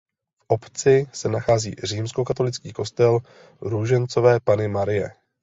[0.41, 3.19] V obci se nachází římskokatolický kostel
[3.61, 5.11] Růžencové Panny Marie.